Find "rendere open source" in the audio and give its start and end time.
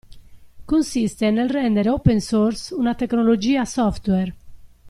1.51-2.73